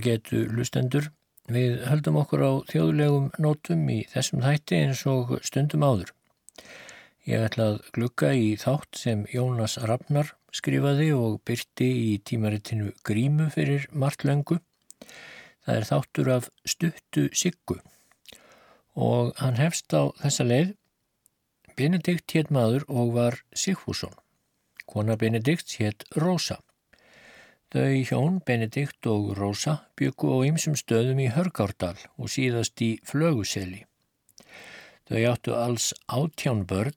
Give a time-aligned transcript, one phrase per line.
[0.00, 1.10] á getu lustendur.
[1.50, 6.12] Við höldum okkur á þjóðlegum nótum í þessum þætti eins og stundum áður.
[7.28, 13.50] Ég ætla að glukka í þátt sem Jónas Rafnar skrifaði og byrti í tímaritinu Grímu
[13.52, 14.60] fyrir margt löngu.
[15.66, 17.80] Það er þáttur af stuttu siggu
[18.96, 20.72] og hann hefst á þessa leið.
[21.76, 24.16] Benedikt hétt maður og var Sigfússon.
[24.86, 26.58] Kona Benedikt hétt Rósa.
[27.70, 33.84] Þau hjón, Benedikt og Rósa, byggu á ymsum stöðum í Hörgárdal og síðast í Flöguseli.
[35.06, 36.96] Þau áttu alls átján börn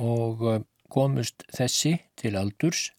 [0.00, 2.94] og eh, komust þessi til aldurs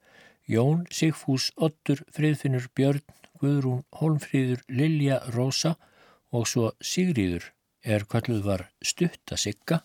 [0.45, 3.01] Jón, Sigfús, Ottur, Friðfinnur, Björn,
[3.41, 5.73] Guðrún, Holmfríður, Lilja, Rósa
[6.29, 7.49] og svo Sigríður
[7.81, 9.81] er kalluð var stutta sigga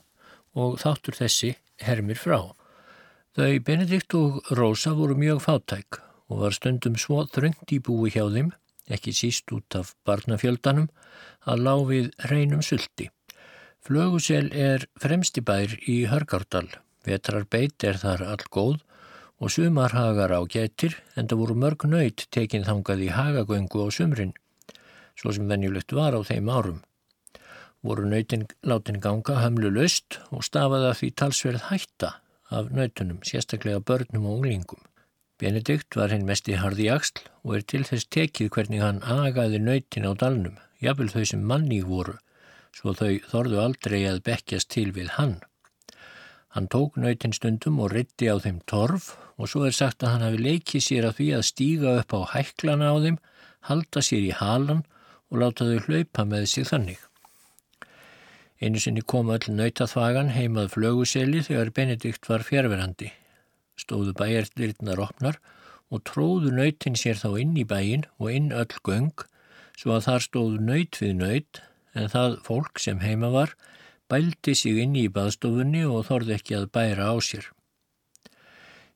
[0.53, 2.53] og þáttur þessi hermir frá.
[3.33, 8.25] Þau Benedikt og Rósa voru mjög fátæk og var stundum svo þröngt í búi hjá
[8.31, 8.53] þeim,
[8.91, 10.89] ekki síst út af barnafjöldanum,
[11.51, 13.11] að lág við hreinum sulti.
[13.87, 16.69] Flögusel er fremsti bær í Hörgárdal,
[17.07, 18.79] vetrar beit er þar all góð
[19.41, 24.35] og sumarhagar á getur en það voru mörg nöyt tekinn þangað í hagagöngu á sumrin,
[25.17, 26.83] svo sem venjulegt var á þeim árum.
[27.81, 32.13] Voru nöytin látin ganga hamlu löst og stafaði að því talsverð hætta
[32.53, 34.90] af nöytunum, sérstaklega börnum og unglingum.
[35.41, 39.61] Benedikt var hinn mest í harði jaksl og er til þess tekið hvernig hann agaði
[39.63, 42.19] nöytin á dalnum, jafnvel þau sem manni voru,
[42.77, 45.39] svo þau þorðu aldrei að bekkjast til við hann.
[46.53, 50.27] Hann tók nöytin stundum og ritti á þeim torf og svo er sagt að hann
[50.27, 53.17] hafi leikið sér að því að stíga upp á hæklana á þeim,
[53.71, 54.83] halda sér í halan
[55.31, 57.01] og láta þau hlaupa með sig þannig.
[58.61, 63.15] Einu sinni kom öll nöytaþvagan heimað flöguseli þegar Benedikt var fjárverandi
[63.81, 65.41] stóðu bæjardirnar opnar
[65.91, 69.27] og tróðu nöytin sér þá inn í bæin og inn öll göng
[69.81, 71.63] svo að þar stóðu nöyt við nöyt
[71.99, 73.55] en það fólk sem heima var
[74.11, 77.49] bældi sig inn í baðstofunni og þorði ekki að bæra á sér.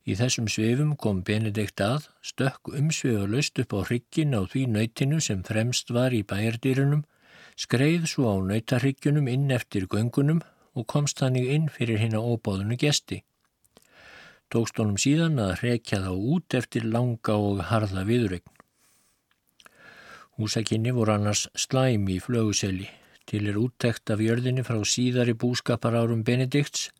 [0.04, 5.20] Í þessum svefum kom Benedikt að, stökk umsvefa löst upp á hryggin á því nöytinu
[5.26, 7.06] sem fremst var í bæjardýrunum,
[7.56, 10.42] skreið svo á nöytarhyggjunum inn eftir göngunum
[10.74, 13.22] og komst þannig inn fyrir hinn á óbáðunu gesti
[14.54, 18.50] tókst honum síðan að rekja þá út eftir langa og harða viðregn.
[20.38, 22.88] Húsakinni voru annars slæm í flöguseli
[23.30, 26.90] til er úttekt af jörðinni frá síðari búskapar árum Benedikts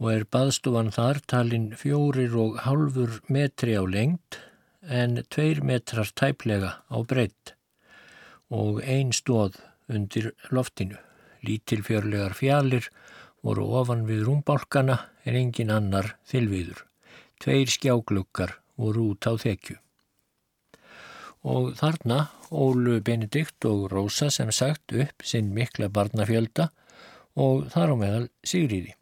[0.00, 4.40] og er baðstofan þar talinn fjórir og halfur metri á lengt
[4.82, 7.54] en tveir metrar tæplega á breytt
[8.50, 9.60] og ein stóð
[9.90, 10.98] undir loftinu,
[11.46, 12.88] lítilfjörlegar fjalir
[13.46, 16.84] voru ofan við rúmbálkana en engin annar þilviður.
[17.40, 19.78] Tveir skjágluggar voru út á þekju.
[21.48, 26.68] Og þarna ólu Benedikt og Rósa sem sagt upp sinn mikla barnafjölda
[27.40, 28.92] og þar á meðal Sigriði.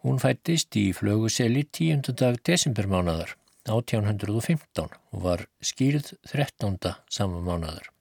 [0.00, 2.16] Hún fættist í flöguseli 10.
[2.16, 3.36] dag desembermánadar
[3.68, 6.78] 1815 og var skýrð 13.
[7.12, 7.92] samanmánadar.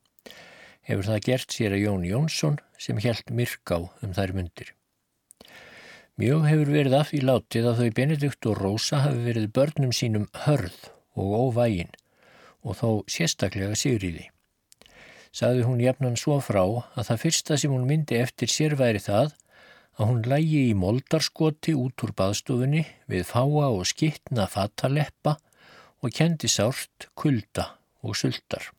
[0.88, 4.74] Hefur það gert sér að Jón Jónsson sem helt myrk á um þær myndir.
[6.20, 10.26] Mjög hefur verið af í látið að þau Benedikt og Rósa hafi verið börnum sínum
[10.44, 11.94] hörð og óvægin
[12.60, 14.26] og þó sérstaklega sigriði.
[15.32, 19.32] Saði hún jafnan svo frá að það fyrsta sem hún myndi eftir sér væri það
[19.96, 25.38] að hún lægi í moldarskoti út úr baðstofunni við fáa og skittna fattaleppa
[26.04, 27.70] og kendi sárt, kulda
[28.04, 28.74] og sultar.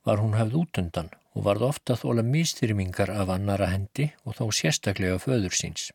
[0.00, 5.20] Var hún hafð útundan og varð ofta þóla mistyrmingar af annara hendi og þó sérstaklega
[5.20, 5.90] föður síns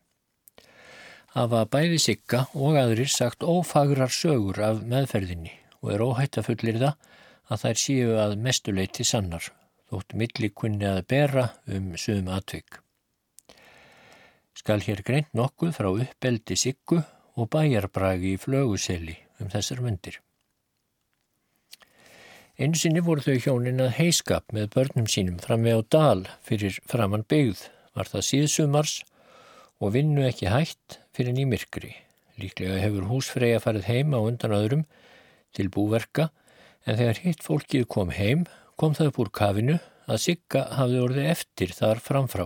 [1.36, 6.80] hafa bæði sigga og aðrir sagt ófagrar sögur af meðferðinni og er óhætt að fullir
[6.82, 7.10] það
[7.52, 9.48] að þær séu að mestuleiti sannar,
[9.92, 12.80] þótt milli kunni að bera um sögum atvik.
[14.56, 17.00] Skal hér greint nokkuð frá uppeldi siggu
[17.40, 20.20] og bæjarbragi í flöguseli um þessar myndir.
[22.60, 26.78] Einu sinni voru þau hjónin að heiskap með börnum sínum fram með á dal fyrir
[26.86, 27.64] framann byggð,
[27.96, 28.98] var það síðsumars
[29.82, 31.92] og vinnu ekki hægt fyrir nýmirkri.
[32.42, 34.86] Líklega hefur húsfreyja farið heim á undan öðrum
[35.56, 36.30] til búverka
[36.86, 38.46] en þegar hitt fólkið kom heim
[38.80, 39.78] kom það upp úr kafinu
[40.08, 42.46] að Sigga hafði orðið eftir þar framfrá.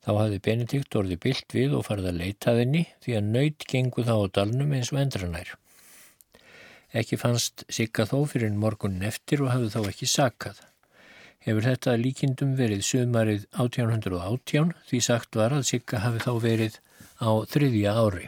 [0.00, 4.06] Þá hafði Benedikt orðið byllt við og farið að leita þenni því að nöyt gengu
[4.08, 5.54] þá á dalnum eins og endranær.
[6.90, 10.64] Ekki fannst Sigga þó fyrir morgunin eftir og hafði þá ekki sakað
[11.44, 16.80] hefur þetta líkindum verið sömarið 1818 því sagt var að Sigga hafi þá verið
[17.20, 18.26] á þriðja ári.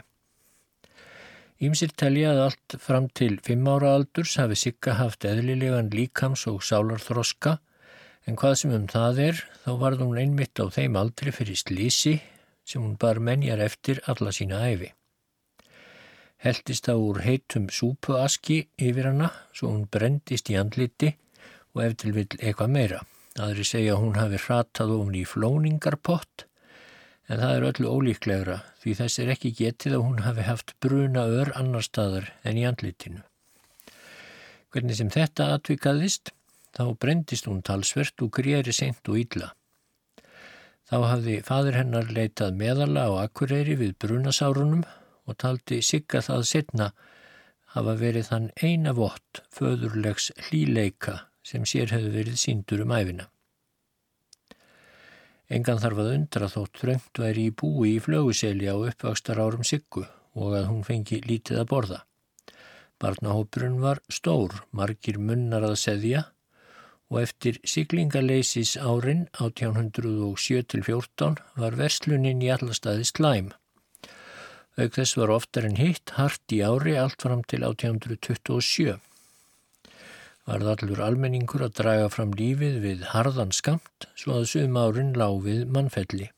[1.63, 6.63] Ímsir telja að allt fram til fimm ára aldurs hafi Sigga haft eðlilegan líkams og
[6.65, 7.59] sálarþroska
[8.27, 12.17] en hvað sem um það er þá varð hún einmitt á þeim aldri fyrir slísi
[12.67, 14.91] sem hún bar menjar eftir alla sína æfi.
[16.43, 21.13] Heldist það úr heitum súpuaski yfir hana svo hún brendist í andliti
[21.73, 23.03] og eftir vil eitthvað meira.
[23.39, 26.45] Aðri segja að hún hafi hratað ofn í flóningarpott
[27.31, 31.25] en það er öllu ólíklegra því þess er ekki getið að hún hafi haft bruna
[31.39, 33.23] ör annar staðar en í andlitinu.
[34.73, 36.33] Hvernig sem þetta atvikaðist,
[36.73, 39.51] þá brendist hún talsvert og gréri seint og ítla.
[40.89, 44.83] Þá hafði fadur hennar leitað meðala á akkureyri við brunasárunum
[45.29, 46.89] og taldi sigga það setna
[47.73, 53.29] hafa verið þann eina vott föðurlegs hlíleika sem sér hefði verið síndur um æfina.
[55.53, 60.07] Engan þarf að undra þótt þröngt væri í búi í flöguseli á uppvakstar árum Siggu
[60.33, 61.99] og að hún fengi lítið að borða.
[62.97, 66.23] Barnahópurinn var stór, margir munnar að seðja
[67.13, 73.53] og eftir siglingaleisis árin 1807-14 var verslunin í allastæði slæm.
[74.73, 78.97] Þess var oftar en hitt hart í ári allt fram til 1827
[80.49, 85.67] varð allur almenningur að draga fram lífið við harðan skamt svo að sum árin láfið
[85.71, 86.29] mannfelli.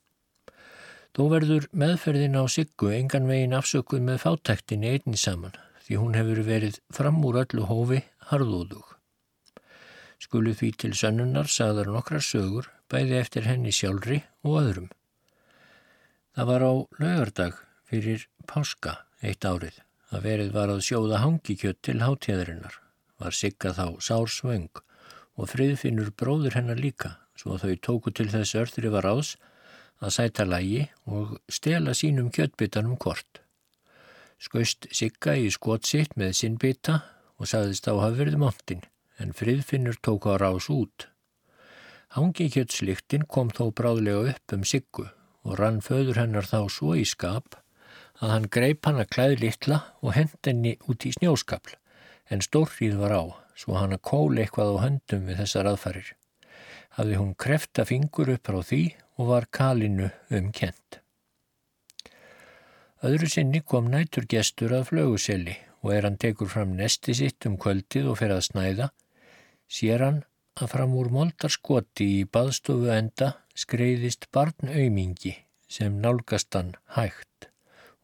[1.16, 5.56] Þó verður meðferðin á Siggu engan vegin afsökuð með fátæktinni einni saman
[5.86, 8.86] því hún hefur verið fram úr öllu hófi harðúðug.
[10.22, 14.90] Skulu því til sönnunar sagðar nokkrar sögur bæði eftir henni sjálfri og öðrum.
[16.36, 19.80] Það var á laugardag fyrir páska eitt árið
[20.12, 22.85] að verið var að sjóða hangikjött til hátíðarinnar
[23.22, 24.82] var Sigga þá sársvöng
[25.36, 29.36] og friðfinnur bróður hennar líka svo þau tóku til þess örþri var ás
[30.04, 33.42] að sæta lægi og stela sínum kjöttbitanum kort.
[34.40, 37.02] Skaust Sigga í skotsitt með sinn bita
[37.40, 38.84] og sagðist á hafa verið montin
[39.20, 41.08] en friðfinnur tók á rás út.
[42.16, 45.08] Hangi kjöttsliktinn kom þó bráðlega upp um Siggu
[45.46, 47.58] og rann föður hennar þá svo í skap
[48.24, 51.76] að hann greip hann að klæði litla og hend henni út í snjóskapl
[52.30, 53.24] en stórrið var á,
[53.56, 56.12] svo hann að kóla eitthvað á höndum við þessar aðfarir.
[56.98, 58.84] Hafði hún krefta fingur upp á því
[59.20, 61.00] og var kalinu um kent.
[63.06, 67.60] Öðru sinni kom nætur gestur að flöguseli og er hann tekur fram nesti sitt um
[67.62, 68.88] kvöldið og fer að snæða,
[69.70, 70.22] sér hann
[70.56, 75.36] að fram úr moldarskoti í baðstofu enda skreiðist barnaumingi
[75.68, 77.50] sem nálgast hann hægt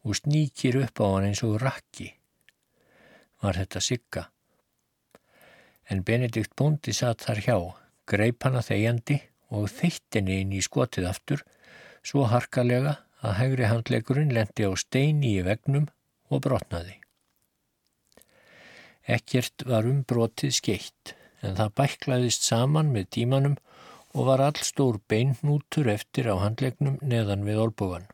[0.04, 2.12] og sníkir upp á hann eins og rakki
[3.42, 4.24] var þetta sigga.
[5.90, 7.56] En Benedikt Bóndi satt þar hjá,
[8.08, 9.18] greip hana þegjandi
[9.52, 11.42] og þeittinni inn í skotið aftur,
[12.02, 15.88] svo harkalega að hægri handlegurinn lendi á steini í vegnum
[16.32, 16.96] og brotnaði.
[19.02, 23.56] Ekkert var um brotið skeitt, en það bæklaðist saman með tímanum
[24.14, 28.06] og var allstór beinnútur eftir á handlegnum neðan við olbúan.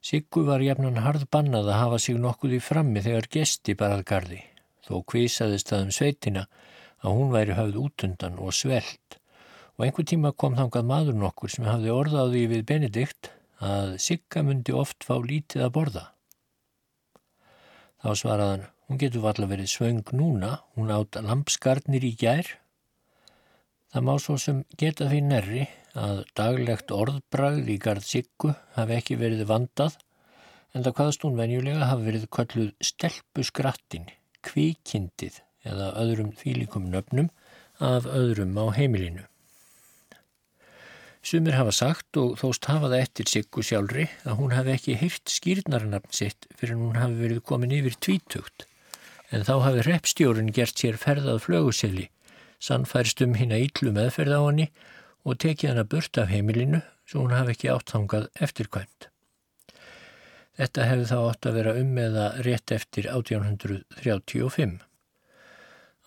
[0.00, 4.38] Siggu var jafnan harð bannað að hafa sig nokkuð í frammi þegar gesti barað gardi,
[4.86, 6.44] þó kvísaðist það um sveitina
[7.00, 9.18] að hún væri höfð útundan og svelt
[9.76, 13.30] og einhver tíma kom þangað maður nokkur sem hafði orðaði við Benedikt
[13.64, 16.02] að Sigga myndi oft fá lítið að borða.
[18.00, 22.48] Þá svaraðan, hún getur valla verið svöng núna, hún átt lampskarnir í gær.
[23.92, 25.64] Það má svo sem geta því nærri
[25.98, 29.96] að daglegt orðbragð í gard Siggu hafi ekki verið vandað
[30.74, 34.06] en það hvaðst hún venjulega hafi verið kalluð stelpuskrattin,
[34.46, 37.30] kvíkindið eða öðrum þýlikum nöfnum
[37.80, 39.26] af öðrum á heimilinu.
[41.20, 45.28] Sumir hafa sagt og þóst hafa það eftir Siggu sjálfri að hún hafi ekki hýrt
[45.28, 48.64] skýrnarnafn sitt fyrir hún hafi verið komin yfir tvítugt
[49.30, 52.06] en þá hafi repstjórun gert sér ferðað flöguseli,
[52.58, 54.70] sannfærst um hinn að yllu meðferð á hanni
[55.24, 59.08] og tekið hann að burta af heimilinu svo hún hafi ekki áttangað eftirkvæmt.
[60.60, 64.78] Þetta hefði þá átt að vera um meða rétt eftir 1835.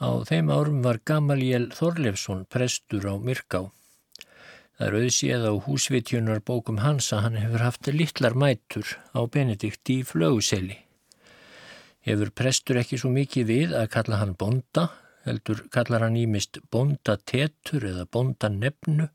[0.04, 3.68] Á þeim árum var Gamaliel Þorlefsson prestur á Myrká.
[4.78, 9.90] Það er auðsíð á húsvitjunar bókum hans að hann hefur haft littlar mætur á Benedikt
[9.94, 10.80] í flöguseli.
[12.04, 14.90] Hefur prestur ekki svo mikið við að kalla hann bonda
[15.26, 19.08] heldur kallar hann ímist bondatetur eða bondanefnu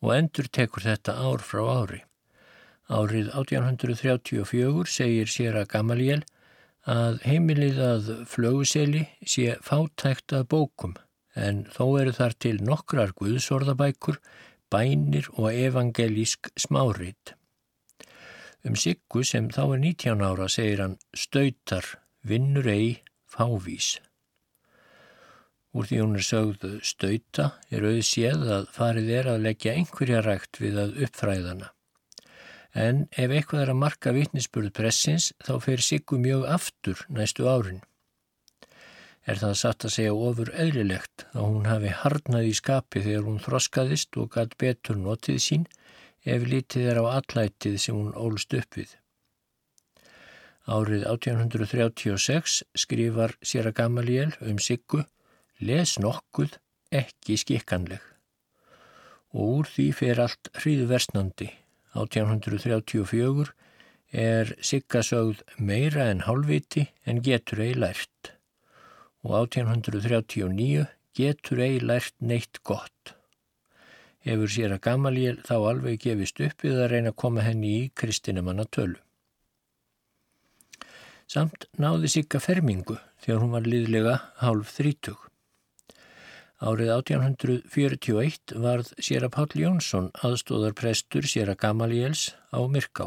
[0.00, 2.02] og endur tekur þetta ár frá ári.
[2.90, 6.22] Árið 1834 segir sér að Gamaliel
[6.90, 10.96] að heimilið að flöguseli sé fátækt að bókum
[11.38, 14.18] en þó eru þar til nokkrar guðsorðabækur,
[14.70, 17.34] bænir og evangelísk smáreit.
[18.66, 21.86] Um Siggu sem þá er 19 ára segir hann stöytar,
[22.26, 24.00] vinnur ei, fávís.
[25.70, 30.58] Úr því hún er sögðu stöyta er auðséð að farið er að leggja einhverja rægt
[30.58, 31.68] við að uppfræðana.
[32.74, 37.82] En ef eitthvað er að marka vitnisspurð pressins þá fer Siggu mjög aftur næstu árin.
[39.26, 43.42] Er það satt að segja ofur eðlilegt að hún hafi harnað í skapi þegar hún
[43.44, 45.66] þroskaðist og gætt betur notið sín
[46.24, 48.96] ef litið er á allætið sem hún ólst upp við.
[50.70, 55.04] Árið 1836 skrifar sér að Gamaliel um Siggu
[55.60, 56.56] les nokkuð
[57.00, 58.04] ekki skikkanleg
[59.30, 61.52] og úr því fer allt hríðversnandi.
[61.94, 63.46] 1834
[64.24, 68.34] er Sigga sögð meira en hálfviti en getur ei lært
[69.22, 73.14] og 1839 getur ei lært neitt gott
[74.26, 77.88] hefur sér að Gamaliel þá alveg gefist upp við að reyna að koma henni í
[77.96, 78.98] kristinumanna tölu.
[81.30, 85.29] Samt náði Sigga fermingu þegar hún var liðlega hálf þrítug.
[86.60, 93.06] Árið 1841 varð sér að Páll Jónsson aðstóðar prestur sér að Gamaliels á Myrká.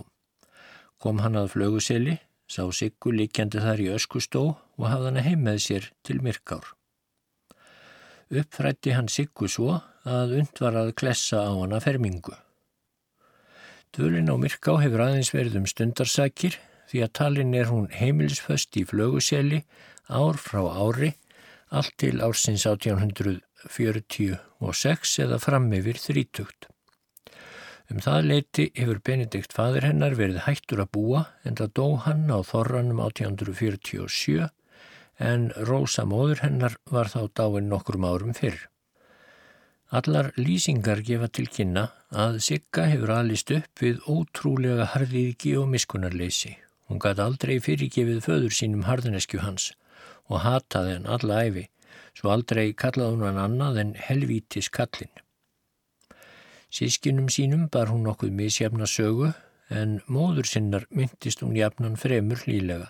[0.98, 2.16] Kom hann að flöguseli,
[2.50, 6.66] sá Siggu líkjandi þar í öskustó og hafði hann heim með sér til Myrkár.
[8.34, 12.34] Uppfrætti hann Siggu svo að und var að klessa á hana fermingu.
[13.94, 16.58] Dvölin á Myrká hefur aðeins verið um stundarsakir
[16.90, 19.62] því að talin er hún heimilisföst í flöguseli
[20.10, 21.14] ár frá ári
[21.74, 26.68] allt til ársins 1846 eða fram yfir þrítugt.
[27.92, 32.26] Um það leiti hefur Benedikt fadur hennar verið hættur að búa en það dó hann
[32.32, 34.50] á þorranum 1847
[35.20, 38.60] en Rósa móður hennar var þá dáin nokkrum árum fyrr.
[39.94, 46.58] Allar lýsingar gefa til kynna að Sigga hefur alist upp við ótrúlega harðiðki og miskunarleysi.
[46.90, 49.70] Hún gæti aldrei fyrirgefið föður sínum harðineskju hans
[50.30, 51.68] og hataði hann alla æfi,
[52.18, 55.12] svo aldrei kallaði hún hann annað en helvítis kallin.
[56.74, 59.34] Sískinum sínum bar hún nokkuð misjafna sögu
[59.70, 62.90] en móður sinnar myndist hún jafnan fremur hlýlega.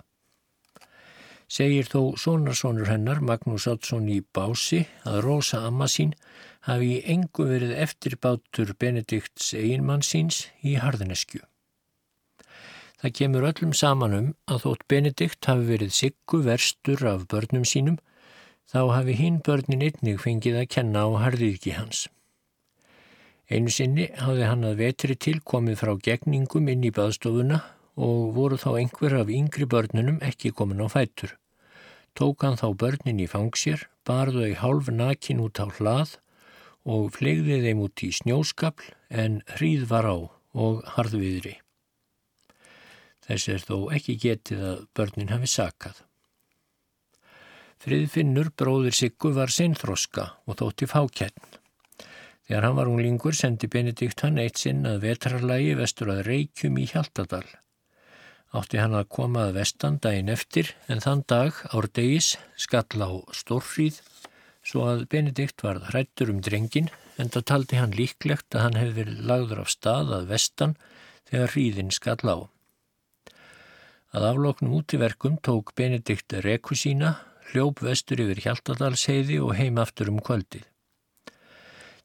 [1.53, 6.15] Segir þó sonarsonur hennar, Magnús Átsson í Bási, að Rósa amma sín
[6.65, 11.43] hafi í engu verið eftirbátur Benedikts eiginmann síns í harðineskju.
[13.03, 17.97] Það kemur öllum saman um að þótt Benedikt hafi verið siggu verstur af börnum sínum,
[18.63, 22.05] þá hafi hinn börnin einnig fengið að kenna á harðiðki hans.
[23.51, 27.57] Einu sinni hafði hann að vetri tilkomið frá gegningum inn í baðstofuna
[27.99, 31.35] og voru þá einhver af yngri börnunum ekki komin á fætur.
[32.15, 36.15] Tók hann þá börnin í fangsir, barðu þau hálf nakin út á hlað
[36.87, 40.17] og flegði þeim út í snjóskapl en hríð var á
[40.55, 41.57] og harðviðri.
[43.23, 46.03] Þess er þó ekki getið að börnin hafi sakað.
[47.83, 51.59] Friðfinnur bróðir Siggu var sinnþroska og þótti fákjærn.
[52.47, 56.87] Þegar hann var unglingur sendi Benedikt hann eitt sinn að vetrarlægi vestur að Reykjum í
[56.91, 57.45] Hjaltadal.
[58.53, 63.99] Átti hann að koma að vestan daginn eftir en þann dag árdegis skall á stórfríð
[64.63, 68.97] svo að Benedikt varð hrættur um drengin en það taldi hann líklegt að hann hefði
[68.99, 70.75] verið lagður af stað að vestan
[71.31, 72.37] þegar hríðin skall á.
[74.13, 77.15] Að afloknum út í verkum tók Benedikt reku sína,
[77.49, 80.67] hljóp vestur yfir Hjaltadalsheiði og heim aftur um kvöldið.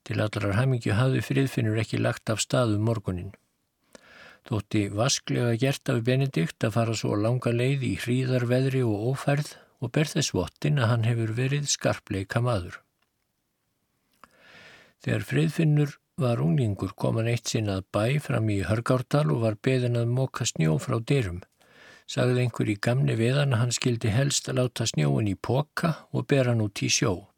[0.09, 3.35] Til allar hamingju hafði friðfinnur ekki lagt af staðu um morgunin.
[4.49, 9.51] Þótti vasklega gert af Benedikt að fara svo langa leið í hríðarveðri og ófærð
[9.85, 12.81] og ber þess vottin að hann hefur verið skarpleika maður.
[15.05, 19.61] Þegar friðfinnur var unglingur kom hann eitt sinn að bæ fram í Hörgárdal og var
[19.61, 21.45] beðin að móka snjó frá dyrum.
[22.09, 26.25] Sagði einhver í gamni viðan að hann skildi helst að láta snjóin í poka og
[26.31, 27.29] bera hann út í sjó.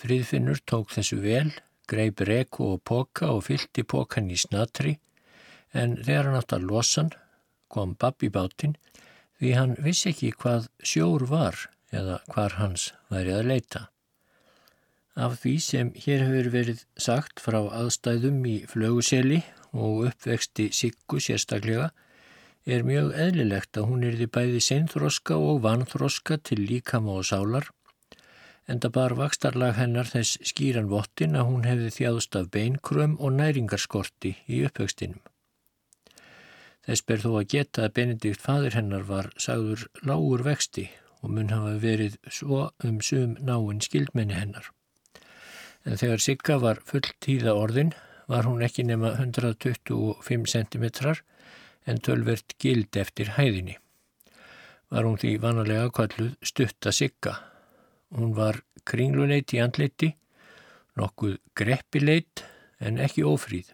[0.00, 1.50] Friðfinnur tók þessu vel,
[1.88, 4.96] greip reku og poka og fylti pokan í snatri
[5.76, 7.12] en þegar hann átt að losan
[7.68, 8.78] kom babbi bátinn
[9.38, 13.82] því hann vissi ekki hvað sjór var eða hvar hans væri að leita.
[15.14, 21.92] Af því sem hér hefur verið sagt frá aðstæðum í flöguseli og uppvexti Siggu sérstaklega
[22.64, 27.68] er mjög eðlilegt að hún er því bæði seinþroska og vanþroska til líkama og sálar
[28.70, 33.34] en það bar vakstarlag hennar þess skýran vottin að hún hefði þjáðst af beinkröm og
[33.36, 35.20] næringarskorti í uppvextinum.
[36.84, 40.88] Þess ber þó að geta að Benedikt fadur hennar var sagður lágur vexti
[41.24, 44.68] og mun hafa verið svo um sum náinn skildmenni hennar.
[45.84, 47.92] En þegar Sigga var full tíða orðin
[48.28, 50.84] var hún ekki nema 125 cm
[51.86, 53.76] en tölvert gild eftir hæðinni.
[54.90, 57.38] Var hún því vanalega kalluð stutta sigga.
[58.14, 60.12] Hún var kringluleit í andliti,
[60.98, 62.44] nokkuð greppileit
[62.78, 63.72] en ekki ofríð.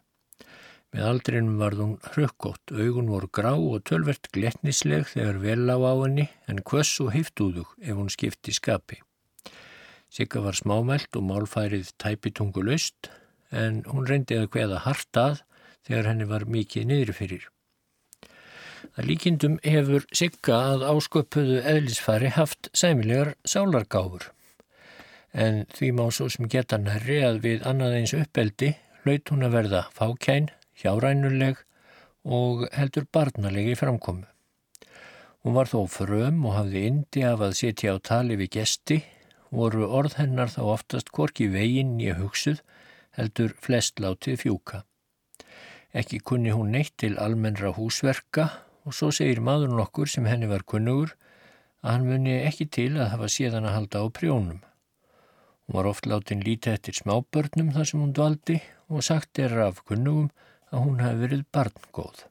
[0.91, 5.95] Með aldrinum varð hún hrökkótt, augun voru grá og tölvert gletnisleg þegar vel á á
[6.03, 8.99] henni en hvöss og heiftúðug ef hún skipti skapi.
[10.11, 13.13] Sigga var smámælt og málfærið tæpitungu laust
[13.55, 15.43] en hún reyndi að hveða hart að
[15.87, 17.45] þegar henni var mikið niðri fyrir.
[18.97, 24.31] Það líkindum hefur Sigga að ásköpuðu eðlisfari haft sæmilegar sálargáfur
[25.33, 28.73] en því má svo sem geta nærri að við annað eins uppeldi
[29.05, 31.61] hlaut hún að verða fákæn hjárænuleg
[32.25, 34.27] og heldur barnalegi framkomu.
[35.41, 38.99] Hún var þó fröm og hafði indi af að sitja á tali við gesti,
[39.51, 42.61] voru orð hennar þá oftast korki veginn í hugsuð,
[43.17, 44.83] heldur flest látið fjúka.
[45.97, 48.51] Ekki kunni hún neitt til almennra húsverka
[48.85, 51.15] og svo segir maður nokkur sem henni var kunnugur
[51.83, 54.61] að hann muni ekki til að hafa síðan að halda á prjónum.
[55.65, 59.85] Hún var oft látin lítið eftir smábörnum þar sem hún dvaldi og sagt er af
[59.87, 60.33] kunnugum
[60.71, 62.25] að hún hafi verið barngóð.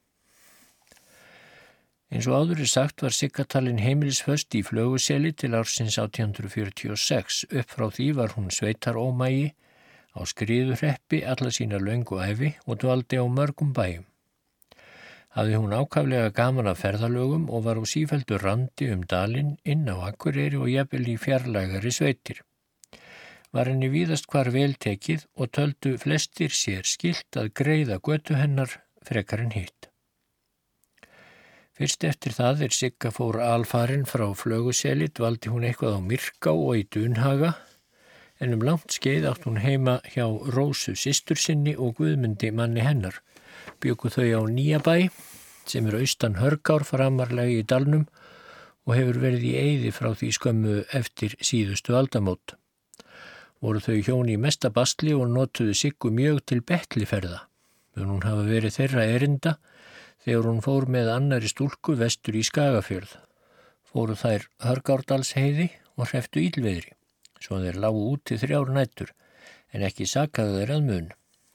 [2.09, 7.43] Eins og áður er sagt var Siggatalinn heimilisföst í flöguseli til ársins 1846.
[7.53, 9.51] Upp frá því var hún sveitar ómægi
[10.17, 14.08] á skriðurreppi alla sína laungu æfi og dvaldi á mörgum bæjum.
[15.37, 20.09] Hafði hún ákaflega gaman af ferðalögum og var á sífældu randi um dalinn inn á
[20.09, 22.41] Akureyri og jafnvel í fjarlægari sveitir
[23.55, 29.41] var henni víðast hvar veltekið og töldu flestir sér skilt að greiða götu hennar frekar
[29.45, 29.89] en hitt.
[31.79, 36.75] Fyrst eftir það er Sigga fór alfarin frá flöguselit valdi hún eitthvað á Myrká og
[36.75, 37.53] í Dunhaga
[38.43, 43.21] en um langt skeið átt hún heima hjá Rósu sýstur sinni og Guðmundi manni hennar.
[43.79, 44.95] Byggu þau á Nýjabæ
[45.69, 48.07] sem er austan hörgár framarlegi í dalnum
[48.87, 52.59] og hefur verið í eyði frá því skömmu eftir síðustu aldamót
[53.63, 57.43] voru þau hjón í mesta bastli og notuðu Siggu mjög til betliferða.
[57.95, 59.57] Mun hún hafa verið þeirra erinda
[60.23, 63.17] þegar hún fór með annari stúlku vestur í Skagafjörð.
[63.89, 66.93] Fóru þær Hörgárdalsheiði og hreftu ílveðri,
[67.41, 69.11] svo þeir lágu út til þrjár nættur,
[69.73, 71.09] en ekki sakaðu þeir að mun.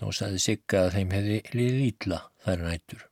[0.04, 3.04] Þá saði Sigga að þeim hefði liðið ítla þær nættur.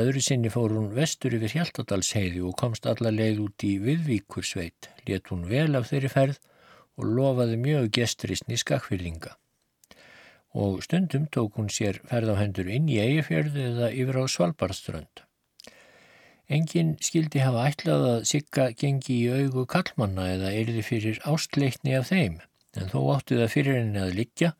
[0.00, 5.30] Öðru sinni fór hún vestur yfir Hjaltadalsheiði og komst alla leið út í Viðvíkursveit, let
[5.30, 6.40] hún vel af þeirri ferð
[6.98, 9.36] og lofaði mjög gestristni skakfyrlinga.
[10.58, 15.22] Og stundum tók hún sér ferð á hendur inn í eigifjörðu eða yfir á Svalbardströnd.
[16.50, 22.10] Engin skildi hafa ætlað að Sigga gengi í augu kallmanna eða erði fyrir ástleikni af
[22.10, 22.40] þeim,
[22.74, 24.50] en þó átti það fyrir henni að liggja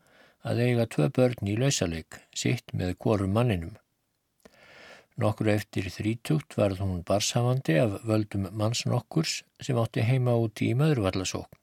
[0.47, 3.77] að eiga tvö börn í lausaleik, sitt með kvorum manninum.
[5.21, 11.59] Nokkur eftir þrítugt varð hún barshafandi af völdum mannsnokkurs sem átti heima úti í möðurvallasókn.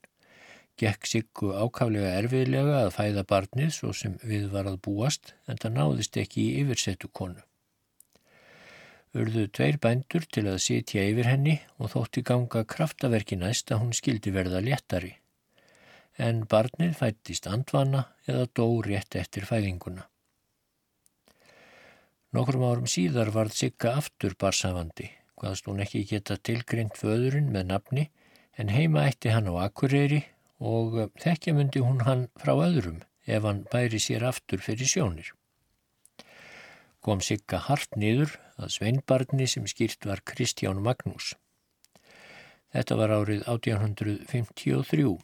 [0.79, 5.75] Gekk Siggu ákaflega erfiðlega að fæða barnið svo sem við var að búast en það
[5.75, 7.41] náðist ekki í yfirsettu konu.
[9.17, 13.97] Urðu tveir bændur til að sitja yfir henni og þótti ganga kraftaverki næst að hún
[13.97, 15.15] skildi verða léttari.
[16.19, 20.03] En barnið fættist andvana eða dó rétt eftir fæðinguna.
[22.35, 25.07] Nokkrum árum síðar varð Sigga aftur barsafandi,
[25.39, 28.03] hvaðst hún ekki geta tilgrind föðurinn með nafni
[28.59, 30.19] en heima eitti hann á Akureyri
[30.59, 35.31] og þekkja myndi hún hann frá öðrum ef hann bæri sér aftur fyrir sjónir.
[36.99, 41.31] Kom Sigga hart niður að sveinbarni sem skýrt var Kristján Magnús.
[42.75, 45.15] Þetta var árið 1853.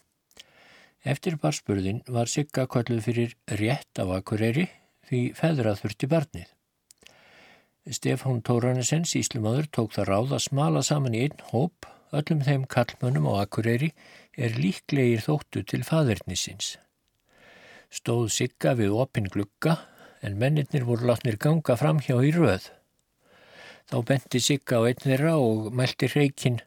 [1.06, 4.64] Eftir barspurðin var Sigga kalluð fyrir rétt af Akureyri
[5.06, 6.48] því feðrað þurfti barnið.
[7.94, 13.28] Stefán Tórannesens íslumadur tók það ráð að smala saman í einn hóp öllum þeim kallmönnum
[13.30, 13.92] á Akureyri
[14.34, 16.72] er líklegir þóttu til faðurnisins.
[17.94, 19.76] Stóð Sigga við opin glugga
[20.26, 22.72] en mennirnir voru látnir ganga fram hjá í röð.
[23.86, 26.58] Þá benti Sigga á einn þeirra og mælti reykinn.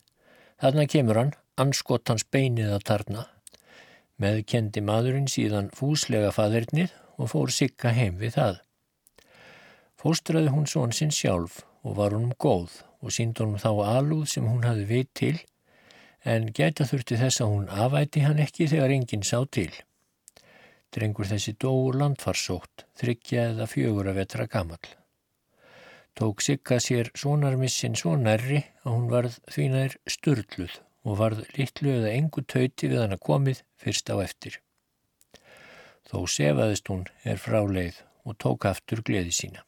[0.63, 3.27] Þarna kemur hann, anskott hans beinið að tarna.
[4.19, 6.91] Meðkendi maðurinn síðan fúslega faðurnið
[7.23, 8.57] og fór Sigga heim við það.
[9.99, 14.47] Fóstraði hún són sinn sjálf og var honum góð og sínd honum þá alúð sem
[14.47, 15.37] hún hafi veit til
[16.27, 19.71] en gæta þurfti þess að hún afæti hann ekki þegar enginn sá til.
[20.91, 24.83] Drengur þessi dóur landfarsótt, þryggja eða fjögur að vetra gammal.
[26.19, 32.15] Tók Sigga sér sonarmissin svo nærri að hún varð þvínær störluð og varð litlu eða
[32.19, 34.59] engu tauti við hann að komið fyrst á eftir.
[36.09, 39.65] Þó sefaðist hún er fráleið og tók aftur gleði sína.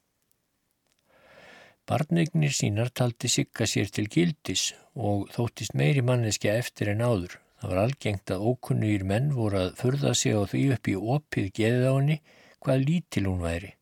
[1.90, 7.35] Barnignir sínar taldi sigga sér til gildis og þóttist meiri manneskja eftir en áður.
[7.61, 11.51] Það var algengt að ókunnugir menn voru að förða sig á því upp í opið
[11.59, 12.16] geðið á henni
[12.62, 13.73] hvað lítil hún væri.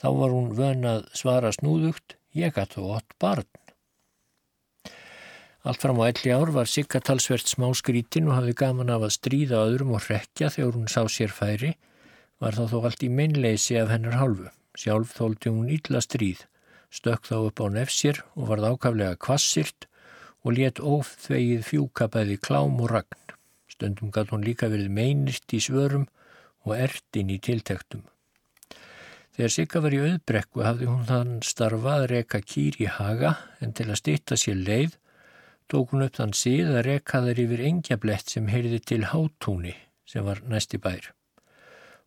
[0.00, 3.50] Þá var hún vön að svara snúðugt, ég gæti þú ótt barn.
[5.64, 9.14] Allt fram á elli ár var Sigga talsvert smá skrítin og hafði gaman af að
[9.16, 11.74] stríða öðrum og rekja þegar hún sá sér færi,
[12.40, 14.50] var þá þó allt í meinleysi af hennar hálfu.
[14.76, 16.42] Sjálf þóldi hún illa stríð
[16.94, 19.88] stökk þá upp á nefsir og varð ákaflega kvassirt
[20.44, 23.22] og let óþvegið fjúka bæði klám og ragn.
[23.70, 26.06] Stundum gatt hún líka verið meinirt í svörum
[26.64, 28.04] og ertin í tiltektum.
[29.34, 33.88] Þegar Sigga var í auðbrekku hafði hún þann starfað reka kýr í haga en til
[33.88, 34.94] að stýtta sér leið
[35.74, 39.72] tók hún upp þann síð að reka þær yfir engjablett sem heyrði til hátúni
[40.06, 41.08] sem var næsti bær.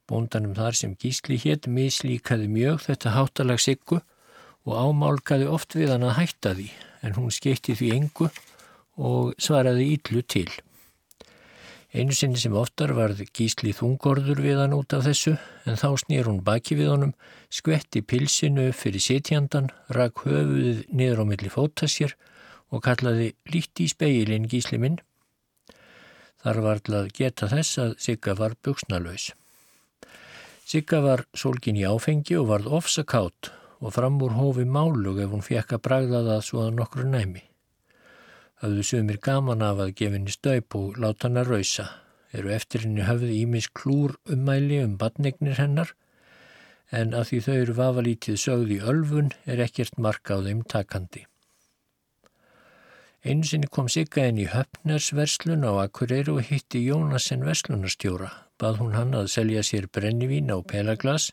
[0.07, 3.97] Bóndanum þar sem gísli hétt mislíkaði mjög þetta hátalag Siggu
[4.63, 6.67] og ámálkaði oft við hann að hætta því
[7.03, 8.29] en hún skeitti því engu
[8.95, 10.47] og svaraði íllu til.
[11.91, 15.35] Einu sinni sem oftar varð gísli þungorður við hann út af þessu
[15.67, 17.13] en þá snýr hún baki við honum,
[17.51, 22.15] skvetti pilsinu fyrir setjandan, rak höfuðið niður á milli fótassér
[22.71, 24.97] og kallaði líti í speilin gísli minn.
[26.43, 29.31] Þar var til að geta þess að Sigga var buksnalös.
[30.67, 35.45] Sigga var sólgin í áfengi og varð ofsakátt og fram úr hófi málug ef hún
[35.45, 37.43] fekk að bragða það svo að nokkru næmi.
[38.63, 41.85] Hafðu sumir gaman af að gefinni staup og láta hann að rausa.
[42.33, 45.93] Eru eftir henni höfðu ímis klúr ummæli um badnignir hennar
[46.91, 51.26] en að því þau eru vafalítið sögð í ölfun er ekkert marka á þeim takandi.
[53.25, 58.29] Einu sinni kom Sigga inn í höfnersverslun á Akureyri og hitti Jónasen verslunarstjóra.
[58.61, 61.31] Bað hún hann að selja sér brennivín á pelaglas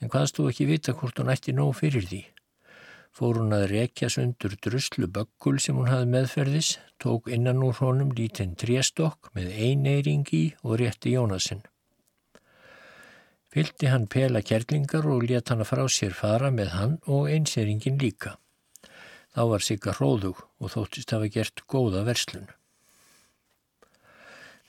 [0.00, 2.22] en hvaðst þú ekki vita hvort hún ætti nóg fyrir því.
[3.16, 8.12] Fór hún að rekja sundur druslu böggul sem hún hafði meðferðis, tók innan úr honum
[8.16, 11.64] lítinn trésstokk með eineiring í og rétti Jónasinn.
[13.52, 18.00] Fyldi hann pela kerlingar og let hann að frá sér fara með hann og einseiringin
[18.00, 18.38] líka.
[19.32, 22.48] Þá var Sigga hróðug og þóttist hafa gert góða verslun.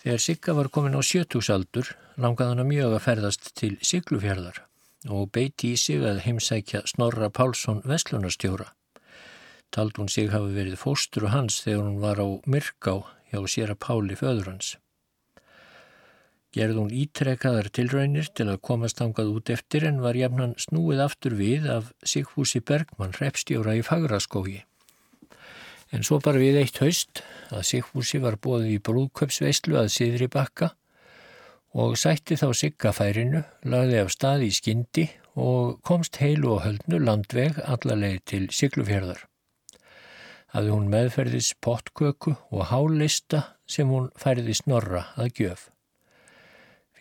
[0.03, 4.63] Þegar Sigga var komin á sjötúsaldur langaði hann að mjög að ferðast til Siglufjörðar
[5.13, 8.71] og beiti í sig að heimsækja Snorra Pálsson Veslunarstjóra.
[9.73, 12.97] Tald hún sig hafi verið fóstru hans þegar hún var á Myrká
[13.31, 14.75] hjá sér að Páli föður hans.
[16.53, 21.33] Gerð hún ítrekkaðar tilraunir til að komast hangað út eftir en var jafnan snúið aftur
[21.39, 24.61] við af Sigfúsi Bergmann, repstjóra í Fagraskógi.
[25.93, 27.21] En svo bara við eitt haust
[27.53, 30.71] að Sigfúsi var bóðið í brúðköpsveislu að Siðri bakka
[31.73, 35.07] og sætti þá siggafærinu, lagði af stað í skyndi
[35.39, 39.23] og komst heilu og höldnu landveg allarleið til Siglufjörðar.
[40.53, 45.69] Hafði hún meðferðis pottköku og hálista sem hún færði snorra að gjöf.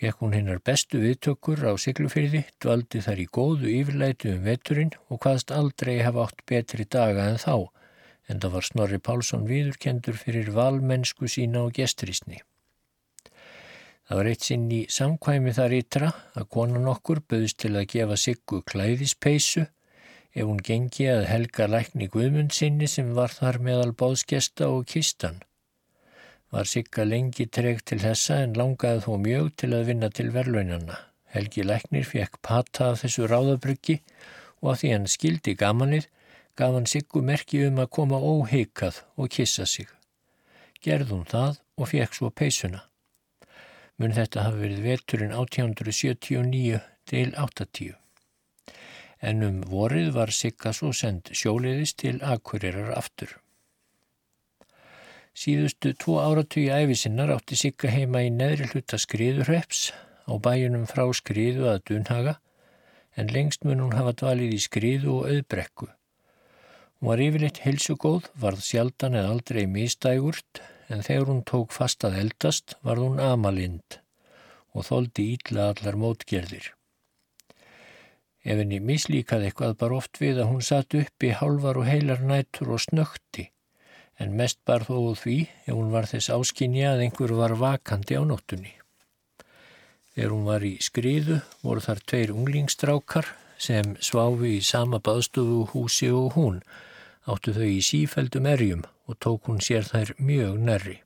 [0.01, 5.21] Fekk hún hinnar bestu viðtökur á Siglufjörði, dvaldi þar í góðu yfirleitu um veturinn og
[5.23, 7.69] hvaðst aldrei hafa átt betri daga en þá,
[8.29, 12.41] en það var Snorri Pálsson viðurkendur fyrir valmennsku sína og gestrisni.
[14.09, 18.19] Það var eitt sinn í samkvæmi þar ytra að konan okkur böðist til að gefa
[18.21, 19.63] Siggu klæðispeisu
[20.33, 25.43] ef hún gengi að helga lækni Guðmund sinni sem var þar meðal báðskesta og kistan.
[26.53, 30.99] Var Sigga lengi tregt til þessa en langaði þó mjög til að vinna til verðlaunana.
[31.33, 34.01] Helgi læknir fekk pata af þessu ráðabryggi
[34.61, 36.11] og að því hann skildi gamanið
[36.59, 39.88] gaf hann Siggu merki um að koma óheikað og kissa sig.
[40.83, 42.87] Gerð hún það og fekk svo peisuna
[44.03, 47.95] mun þetta hafa verið veturinn 1879 til 80.
[49.23, 53.37] En um vorið var Sigga svo send sjóliðis til Akureyrar aftur.
[55.38, 59.93] Síðustu tvo áratugi æfisinnar átti Sigga heima í neðri hluta skriðurreps
[60.27, 62.37] á bæjunum frá skriðu að Dunhaga
[63.17, 65.88] en lengst mun hún hafa dvalið í skriðu og auðbrekku.
[67.03, 72.21] Hún var yfirleitt helsugóð, varð sjaldan eða aldrei mistægurt en þegar hún tók fast að
[72.21, 73.97] eldast var hún amalind
[74.71, 76.69] og þóldi ítla allar mótgerðir.
[78.47, 82.71] Ef henni mislíkaði eitthvað bara oft við að hún satt uppi halvar og heilar nættur
[82.77, 83.49] og snökti,
[84.23, 85.37] en mest bar þó því
[85.67, 88.77] ef hún var þess áskinja að einhver var vakandi á nóttunni.
[90.15, 96.15] Þegar hún var í skriðu voru þar tveir unglingstrákar sem sváfi í sama baðstofu húsi
[96.15, 96.62] og hún,
[97.29, 100.99] áttu þau í sífældum erjum og tók hún sér þær mjög nærri.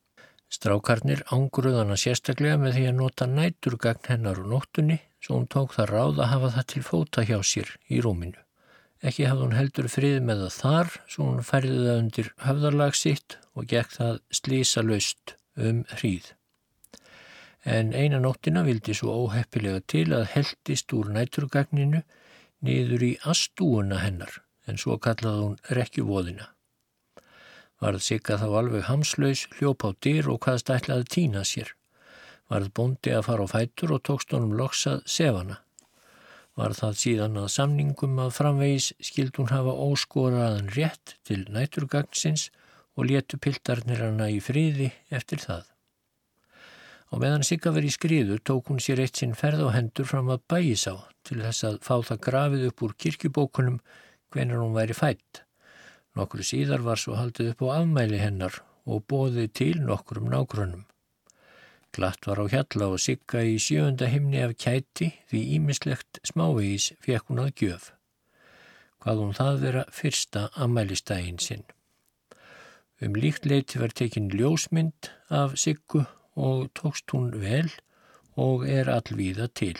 [0.47, 5.89] Strákarnir ángruðana sérstaklega með því að nota næturgagn hennar og nóttunni svo hún tók það
[5.91, 8.39] ráð að hafa það til fóta hjá sér í rúminu.
[9.05, 13.37] Ekki hafði hún heldur frið með það þar, svo hún færði það undir höfðarlag sitt
[13.53, 16.31] og gekk það slísa löst um hríð.
[17.67, 22.01] En eina nóttina vildi svo óheppilega til að heldist úr næturgagninu
[22.63, 24.31] niður í astúuna hennar,
[24.67, 26.51] en svo kallaði hún rekkjuvóðina.
[27.81, 31.75] Varð sigga þá alveg hamslaus, hljóp á dyr og hvaðst ætlaði týna sér.
[32.49, 35.59] Varð bóndi að fara á fætur og tókst honum loksað sefana.
[36.57, 42.47] Var það síðan að samningum að framvegis skild hún hafa óskoraðan rétt til næturgagnsins
[42.97, 45.67] og letu piltarnir hana í friði eftir það.
[47.13, 50.33] Og meðan Sigga verið í skriðu tók hún sér eitt sinn ferð á hendur fram
[50.33, 53.77] að bæjis á til þess að fá það grafið upp úr kirkjubókunum
[54.33, 55.43] hvenar hún væri fætt.
[56.17, 60.85] Nokkru síðar var svo haldið upp á afmæli hennar og bóðið til nokkurum nágrunum.
[61.95, 67.31] Glatt var á hjalla og sigga í sjöunda himni af kæti því ímislegt smávegis fekk
[67.31, 67.89] hún að gjöf.
[69.01, 71.65] Hvað hún það vera fyrsta afmælistægin sinn.
[73.01, 77.69] Um líkt leiti var tekin ljósmynd af siggu og tókst hún vel
[78.37, 79.77] og er allvíða til.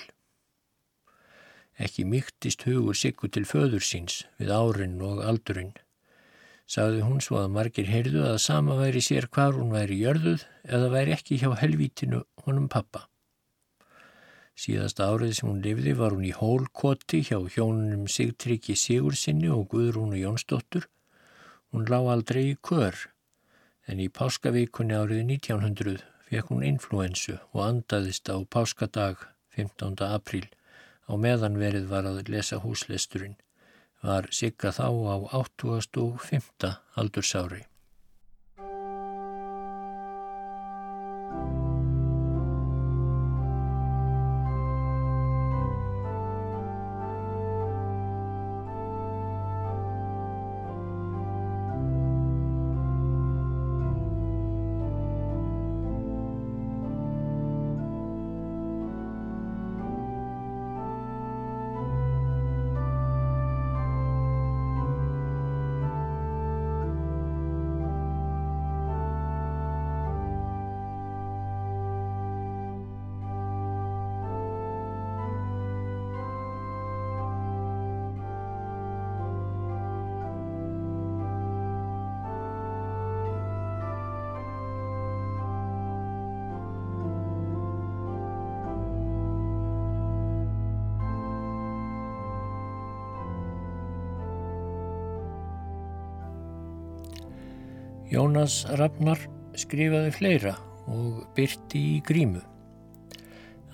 [1.78, 5.76] Ekki mygtist hugur siggu til föður síns við árin og aldurinn
[6.68, 10.90] sagði hún svo að margir heyrðu að sama væri sér hvar hún væri jörðuð eða
[10.92, 13.06] væri ekki hjá helvítinu honum pappa.
[14.58, 20.20] Síðasta árið sem hún lifði var hún í hólkoti hjá hjónunum Sigtryggi Sigursinni og Guðrúnu
[20.20, 20.90] Jónsdóttur.
[21.72, 22.98] Hún lág aldrei í kör,
[23.88, 29.24] en í páskavíkunni árið 1900 fekk hún influensu og andaðist á páskadag
[29.56, 29.96] 15.
[30.10, 30.50] apríl
[31.08, 33.38] á meðan verið var að lesa húslesturinn
[34.04, 36.76] var Sigga þá á 85.
[36.96, 37.66] aldursári.
[98.08, 99.20] Jónas Ragnar
[99.60, 100.54] skrifaði fleira
[100.88, 102.40] og byrti í grímu.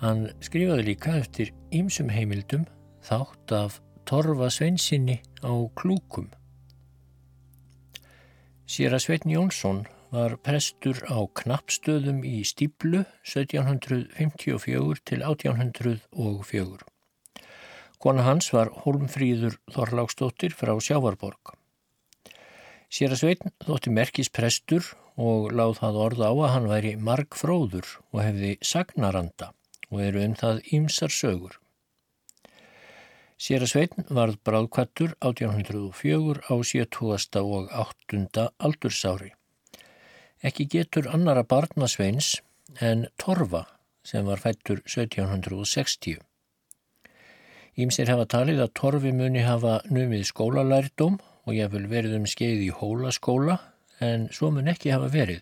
[0.02, 2.64] Hann skrifaði líka eftir ýmsum heimildum
[3.06, 3.78] þátt af
[4.10, 6.26] Torfa Sveinsinni á klúkum.
[8.66, 16.88] Sér að Sveitn Jónsson var prestur á knappstöðum í Stíblu 1754 til 1804.
[18.02, 21.54] Kona hans var Holmfríður Þorláksdóttir frá Sjávarborg.
[22.92, 27.90] Sér að Sveitn þótti merkis prestur og láð það orða á að hann væri margfróður
[28.12, 29.52] og hefði sagnaranda
[29.90, 31.58] og eru um það ýmsar sögur.
[33.38, 37.40] Sér að Sveitn varð bráðkvattur 1804 á 70.
[37.42, 38.48] og 8.
[38.58, 39.32] aldursári.
[40.44, 42.36] Ekki getur annara barnasveins
[42.80, 43.64] en Torfa
[44.04, 46.18] sem var fættur 1760.
[47.74, 52.66] Ímsir hefa talið að Torfi muni hafa numið skólalærdóm og ég vil verið um skeið
[52.66, 53.58] í hólaskóla
[54.04, 55.40] en svo mun ekki hafa verið,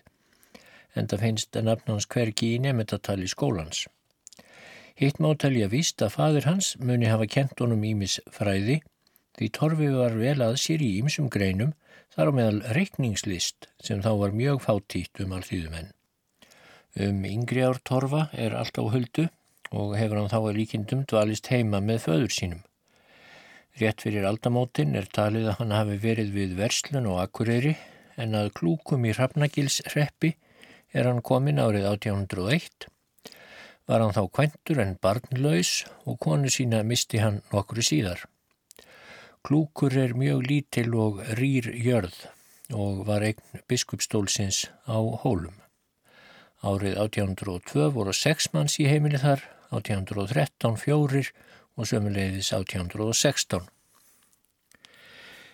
[0.95, 3.85] en það finnst að nafnans hverki í nefndatal í skólans.
[4.99, 8.81] Hitt má talja víst að fadur hans muni hafa kent honum ímis fræði
[9.37, 11.73] því Torfi var vel að sér í ímsum greinum
[12.13, 15.89] þar á meðal reikningslist sem þá var mjög fátítt um allþýðumenn.
[17.01, 19.25] Um yngri ár Torfa er allt á höldu
[19.73, 22.61] og hefur hann þá að líkindum dvalist heima með föður sínum.
[23.81, 27.71] Rétt fyrir aldamótin er talið að hann hafi verið við Verslun og Akureyri
[28.21, 30.29] en að klúkum í Hrafnagilsreppi
[30.93, 32.85] er hann komin árið 1801.
[33.89, 35.71] Var hann þá kventur en barnlaus
[36.05, 38.21] og konu sína misti hann nokkru síðar.
[39.43, 42.19] Klúkur er mjög lítil og rýr jörð
[42.77, 45.57] og var eign biskupstólsins á hólum.
[46.61, 49.41] Árið 1802 voru sex manns í heimili þar,
[49.73, 51.33] 1813 fjórir
[51.77, 53.65] og sömuleiðis 1816.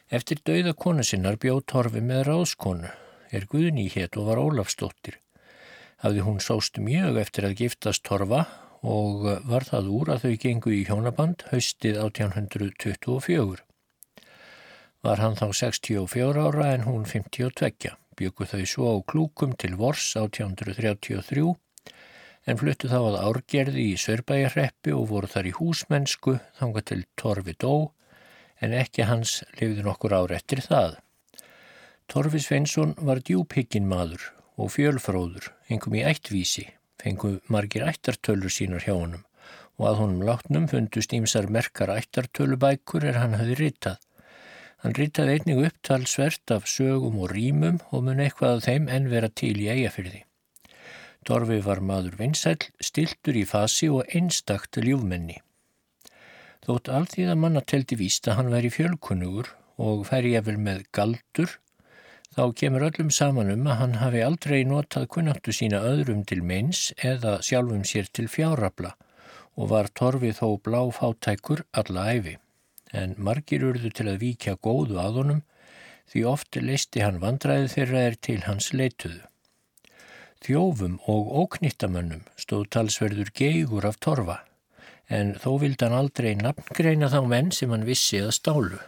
[0.10, 2.90] Eftir dauða konu sinnar bjóð Torfi með ráðskonu,
[3.30, 5.20] er Guðni hétt og var Ólafsdóttir.
[6.02, 8.48] Hafði hún sóst mjög eftir að giftast Torfa
[8.82, 13.64] og var það úr að þau gengu í hjónaband haustið 1824.
[15.02, 17.94] var hann þá 64 ára en hún 52.
[18.20, 21.54] Byggu þau svo á klúkum til Vors 1833
[22.46, 27.56] en fluttu þá að árgerði í Sörbæjarreppi og voru þar í húsmennsku þanga til Torfi
[27.60, 27.74] dó
[28.60, 30.98] en ekki hans lifði nokkur ár eftir það.
[32.10, 36.66] Torfi Sveinsson var djúpikinn maður og fjölfróður, engum í ættvísi,
[37.00, 39.26] fengu margir ættartölur sínar hjá honum
[39.80, 44.02] og að honum látnum fundust ímsar merkar ættartölubækur er hann hafi ritað.
[44.84, 49.32] Hann ritaði einnig upptalsvert af sögum og rýmum og mun eitthvað af þeim en vera
[49.32, 50.26] til í eigafyrði.
[51.28, 55.40] Torfi var maður vinsæl, stiltur í fasi og einstakt ljúfmenni.
[56.66, 61.56] Þótt allþýða manna teldi víst að hann væri fjölkunnugur og færi vel með galdur
[62.36, 66.90] þá kemur öllum saman um að hann hafi aldrei notað kunnáttu sína öðrum til meins
[67.12, 68.94] eða sjálfum sér til fjárrabla
[69.60, 72.36] og var torfið þó bláfátækur alla æfi.
[72.94, 75.42] En margir urðu til að víkja góðu að honum
[76.12, 79.29] því oft leisti hann vandræði þeirra er til hans leituðu.
[80.46, 84.38] Þjófum og óknittamönnum stóð talsverður geigur af torfa.
[85.10, 88.80] En þó vildi hann aldrei nafngreina þá menn sem hann vissi að stálu.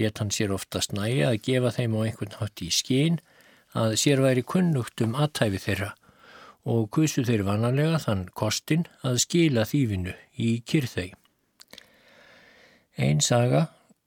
[0.00, 3.18] Let hann sér oftast næja að gefa þeim á einhvern hátt í skín
[3.76, 5.90] að sér væri kunnugt um aðtæfi þeirra
[6.70, 11.10] og kusu þeir vanalega þann kostin að skila þýfinu í kyrþau.
[13.00, 13.66] Einn saga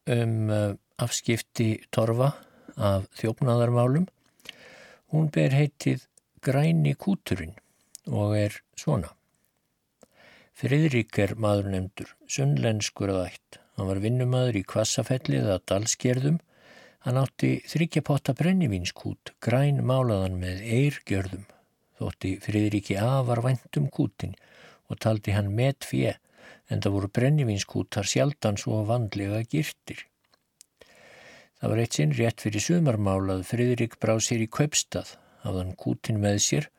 [0.09, 2.33] um uh, afskipti torfa
[2.77, 4.05] af þjófnaðarmálum,
[5.13, 6.07] hún ber heitið
[6.43, 7.53] Græni kúturinn
[8.11, 9.13] og er svona.
[10.59, 13.59] Friðrik er maður nefndur, sunnlenskur að ætt.
[13.77, 16.41] Hann var vinnumadur í kvassafellið að dalskerðum.
[17.07, 21.47] Hann átti þryggjapotta brennivinskút, græn málaðan með eirgjörðum.
[22.01, 24.35] Þótti Fridriki A var væntum kútin
[24.91, 26.13] og taldi hann með fjö
[26.67, 30.05] en það voru brennivinskútar sjaldan svo vandlega girtir.
[31.63, 36.39] Það var eitt sinn rétt fyrir sumarmálað Fridrik brá sér í kaupstað, hafðan kútin með
[36.47, 36.69] sér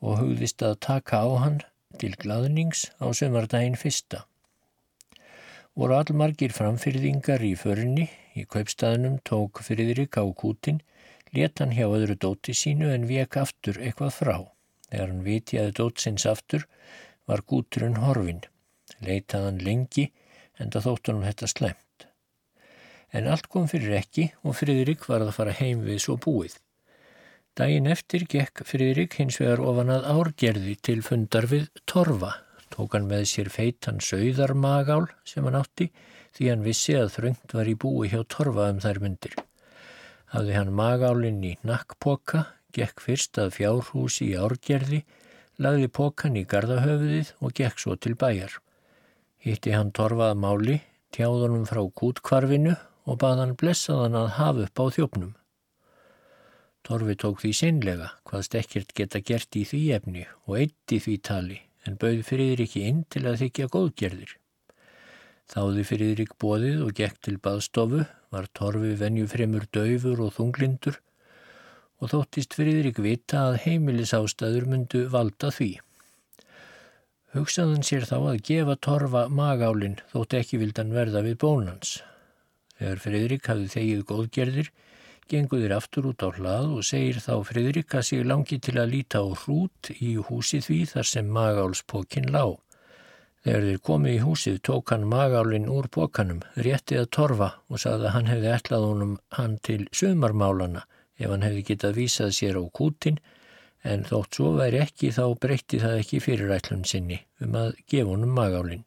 [0.00, 1.62] og hugðist að taka á hann
[1.98, 4.26] til gladnings á sumardaginn fyrsta
[5.78, 10.82] voru allmargir framfyrðingar í förunni, í kaupstaðnum tók Friðrik á kútin,
[11.32, 14.36] let hann hjá öðru dóti sínu en vek aftur eitthvað frá.
[14.90, 16.66] Þegar hann vitiði dótsins aftur
[17.28, 18.42] var kúturinn horfin.
[19.00, 20.10] Leitað hann lengi
[20.60, 22.06] en það þótt hann þetta slemt.
[23.12, 26.58] En allt kom fyrir ekki og Friðrik var að fara heim við svo búið.
[27.58, 32.32] Dægin eftir gekk Friðrik hins vegar ofan að árgerði til fundar við Torfa
[32.72, 35.90] tók hann með sér feitan sögðarmagál sem hann átti
[36.36, 39.34] því hann vissi að þröngt var í búi hjá torfa um þær myndir.
[40.32, 45.02] Hafði hann magálinn í nakkpoka, gekk fyrst að fjárhúsi í árgerði,
[45.60, 48.56] lagði pokan í gardahöfuðið og gekk svo til bæjar.
[49.44, 50.80] Hitti hann torfað máli,
[51.12, 55.32] tjáðunum frá kútkvarfinu og bað hann blessaðan að hafa upp á þjófnum.
[56.82, 61.18] Torfi tók því sinnlega hvaðst ekkert geta gert í því efni og eitt í því
[61.28, 64.32] tali en bauð Friðriki inn til að þykja góðgerðir.
[65.52, 70.98] Þáði Friðrik bóðið og gekk til baðstofu, var torfi venju fremur döfur og þunglindur
[72.02, 75.72] og þóttist Friðrik vita að heimilisástaður myndu valda því.
[77.32, 82.00] Hugsaðan sér þá að gefa torfa magálinn þótt ekki vildan verða við bónans.
[82.76, 84.72] Þegar Friðrik hafði þegið góðgerðir,
[85.30, 89.26] genguðir aftur út á hlað og segir þá Fridrika sig langi til að líta á
[89.44, 92.56] hrút í húsið því þar sem magálspókin lág.
[93.42, 98.06] Þegar þeir komið í húsið tók hann magálinn úr bókanum, réttið að torfa og sagði
[98.06, 100.84] að hann hefði ætlað honum hann til sömarmálana
[101.18, 103.18] ef hann hefði getað vísað sér á kútin
[103.82, 108.12] en þótt svo væri ekki þá breytti það ekki fyrir ætlun sinni um að gefa
[108.14, 108.84] honum magálinn.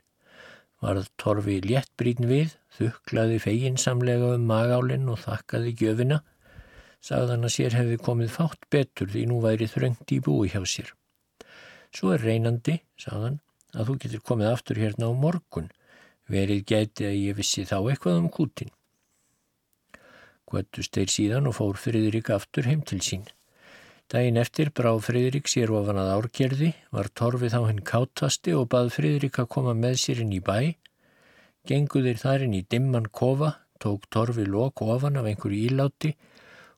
[0.84, 6.20] Varð torfi léttbrýn við, þuklaði feginsamlega um magálinn og þakkaði gjöfina,
[7.06, 10.94] sagðan að sér hefði komið fátt betur því nú væri þröngt í búi hjá sér.
[11.96, 13.40] Svo er reynandi, sagðan,
[13.76, 15.70] að þú getur komið aftur hérna á morgun,
[16.32, 18.74] verið gæti að ég vissi þá eitthvað um kútin.
[20.46, 23.26] Kvöttust þeir síðan og fór Friðrik aftur heim til sín.
[24.12, 28.92] Dægin eftir brá Friðrik sér ofan að árgerði, var torfið á henn kátasti og bað
[28.94, 30.76] Friðrik að koma með sér inn í bæ.
[31.66, 36.14] Genguðir þar inn í dimman kofa, tók torfi lok ofan af einhverju íláti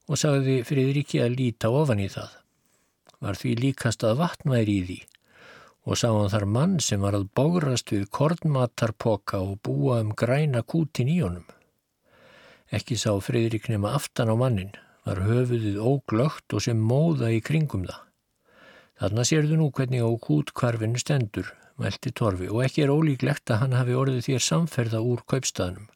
[0.08, 2.32] og sagði Friðriki að líta ofan í það.
[3.20, 5.00] Var því líkast að vatnværi í því
[5.88, 10.64] og sá hann þar mann sem var að bógrast við kornmatarpoka og búa um græna
[10.64, 11.46] kútin í honum.
[12.72, 14.74] Ekki sá Friðrik nema aftan á mannin
[15.08, 18.02] var höfuðið óglögt og sem móða í kringum það.
[19.00, 23.76] Þarna sérðu nú hvernig á kútkvarfinu stendur, meldi Torfi, og ekki er ólíklegt að hann
[23.78, 25.88] hafi orðið þér samferða úr kaupstaðnum.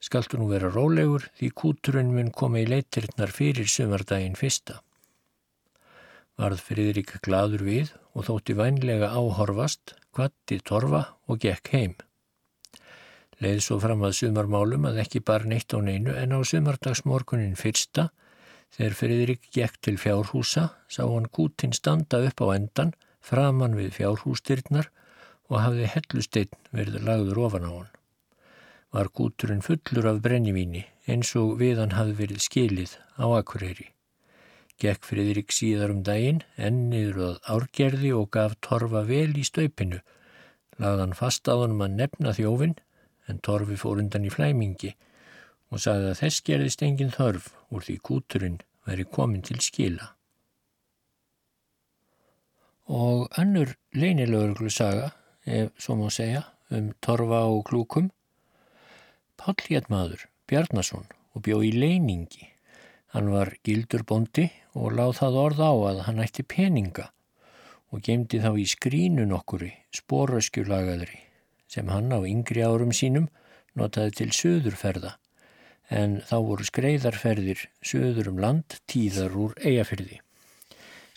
[0.00, 4.78] skaltu nú vera rólegur því kúturinn mun koma í leitirnar fyrir sumardaginn fyrsta.
[6.38, 11.96] Varð Friðrik gladur við og þótti vænlega áhorfast, kvatti torfa og gekk heim.
[13.42, 18.08] Leið svo fram að sumarmálum að ekki bara neitt á neinu en á sumardagsmorgunin fyrsta,
[18.74, 22.94] þegar Friðrik gekk til fjárhúsa, sá hann kútin standa upp á endan,
[23.28, 24.88] framann við fjárhústyrnar
[25.48, 27.92] og hafði hellusteinn verið lagður ofan á hann.
[28.92, 33.90] Var kúturinn fullur af brennivíni eins og við hann hafði verið skilið á Akureyri.
[34.78, 39.98] Gekk Friðrik síðar um daginn, enniður að árgerði og gaf torfa vel í staupinu.
[40.78, 42.76] Lagðan fast á hann að nefna þjófinn
[43.28, 44.94] en Torfi fór undan í flæmingi
[45.68, 50.14] og sagði að þess gerðist engin þörf úr því kúturinn veri komin til skila.
[52.88, 55.12] Og önnur leinilögurglu saga,
[55.44, 58.10] ef svo má segja, um Torfa og klúkum.
[59.36, 62.48] Páll Hjartmaður, Bjarnason og bjó í leiningi.
[63.12, 67.08] Hann var gildur bondi og láð það orð á að hann ætti peninga
[67.88, 71.22] og gemdi þá í skrínun okkuri, spóröskjulagaðri
[71.68, 73.28] sem hann á yngri árum sínum
[73.76, 75.16] notaði til söðurferða
[75.88, 80.20] en þá voru skreiðarferðir söður um land tíðar úr eigafyrði.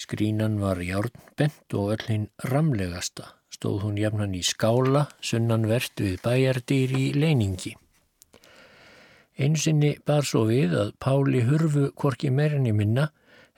[0.02, 6.96] Skrínan var járnbent og öll hinn ramlegasta, stóð hún jafnan í skála, sunnanvert við bæjardýr
[6.98, 7.76] í leiningi.
[9.38, 13.12] Einsinni bar svo við að Páli hurfu korki meirinni minna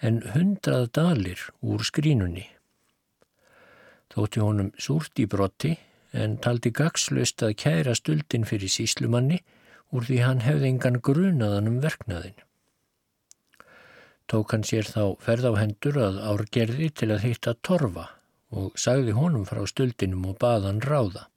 [0.04, 2.46] en hundrað dalir úr skrínunni.
[4.14, 5.78] Þótti honum súrt í brotti
[6.14, 9.39] en taldi gagslust að kæra stuldin fyrir síslumanni
[9.96, 12.36] úr því hann hefði engan grunaðan um verknaðin.
[14.32, 18.07] Tók hann sér þá ferð á hendur að árgerði til að hitta torfa
[18.53, 21.28] og sagði honum frá stuldinum og baðan ráða.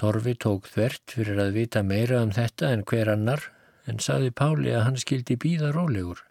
[0.00, 3.46] Torfi tók þvert fyrir að vita meira um þetta en hver annar
[3.90, 6.22] en sagði Páli að hann skildi býða rólegur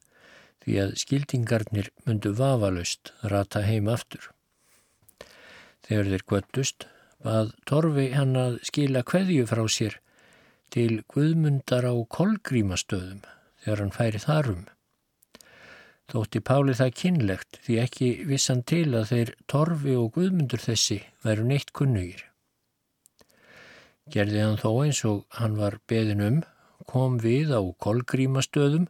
[0.63, 4.31] því að skildingarnir myndu vafalust rata heim aftur.
[5.87, 6.87] Þegar þeir göttust
[7.23, 9.99] bað Torfi hann að skila kveðju frá sér
[10.73, 13.23] til Guðmundar á kolgrímastöðum
[13.63, 14.65] þegar hann færi þarum.
[16.09, 21.45] Þótti Páli það kynlegt því ekki vissan til að þeir Torfi og Guðmundur þessi væru
[21.45, 22.25] neitt kunnugir.
[24.09, 26.41] Gerði hann þó eins og hann var beðin um,
[26.89, 28.89] kom við á kolgrímastöðum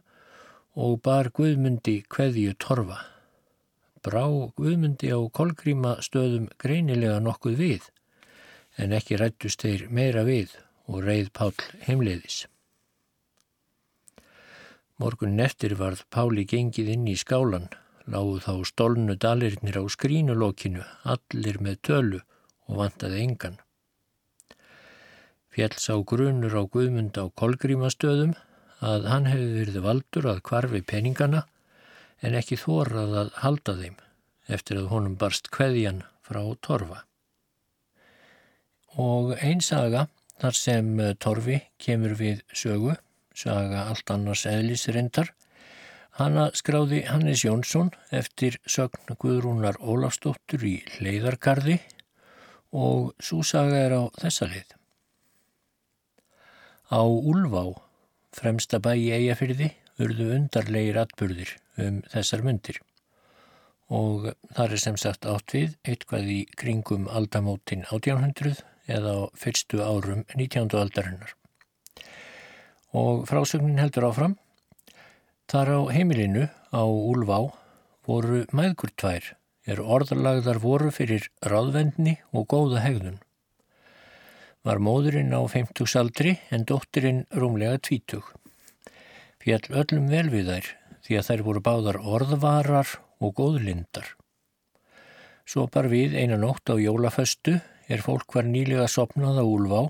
[0.80, 3.02] og bar Guðmundi kveðju Torfa
[4.02, 4.24] brá
[4.56, 7.88] Guðmundi á kolgríma stöðum greinilega nokkuð við
[8.80, 10.56] en ekki rættust þeir meira við
[10.88, 11.52] og reið Pál
[11.84, 12.46] heimleiðis.
[15.00, 17.70] Morgun eftir varð Páli gengið inn í skálan,
[18.04, 22.20] láguð þá stolnu dalirnir á skrínulokinu, allir með tölu
[22.68, 23.56] og vantaði engan.
[25.50, 28.36] Fjells á grunur á Guðmund á kolgrímastöðum
[28.84, 31.46] að hann hefði verið valdur að kvarfi peningana
[32.20, 33.98] en ekki þórað að halda þeim
[34.52, 37.04] eftir að honum barst kveðjan frá Torfa.
[39.00, 40.08] Og einn saga
[40.40, 42.96] þar sem eh, Torfi kemur við sögu,
[43.40, 45.32] saga allt annars eðlisrindar,
[46.18, 51.78] Hanna skráði Hannes Jónsson eftir sögn Guðrúnar Ólafsdóttur í Leiðarkarði
[52.76, 54.74] og svo saga er á þessa leið.
[56.90, 57.64] Á Úlvá,
[58.36, 59.70] fremsta bæ í eigafyrði,
[60.02, 62.80] urðu undarlegir atbyrðir um þessar myndir
[63.90, 69.82] og þar er sem sagt átt við eitthvað í kringum aldamótin 1800 eða á fyrstu
[69.82, 70.70] árum 19.
[70.78, 71.34] aldarinnar.
[72.96, 74.36] Og frásögnin heldur áfram.
[75.50, 77.38] Þar á heimilinu á Úlvá
[78.06, 79.34] voru mæðgur tvær
[79.70, 83.20] er orðalagðar voru fyrir ráðvendni og góða hegðun.
[84.66, 88.24] Var móðurinn á 50 aldri en dóttirinn rúmlega 20.
[89.40, 90.72] Fjall öllum vel við þær
[91.06, 94.16] því að þær voru báðar orðvarar og góðlindar.
[95.48, 97.56] Svo bar við eina nótt á jólaföstu
[97.90, 99.80] er fólk var nýlega sopnað á úlvá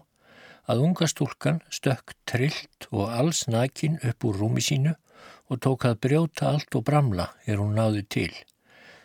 [0.68, 4.94] að unga stúlkan stökk trillt og alls nakin upp úr rúmi sínu
[5.50, 8.32] og tók að brjóta allt og bramla er hún náði til,